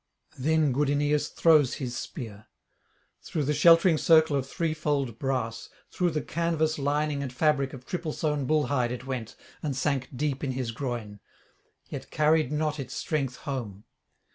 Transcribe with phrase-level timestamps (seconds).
[0.35, 2.47] Then good Aeneas throws his spear;
[3.21, 8.11] through the sheltering circle of threefold brass, through the canvas lining and fabric of triple
[8.11, 11.19] sewn bull hide it went, and sank deep in his groin;
[11.87, 13.83] yet carried not its strength home.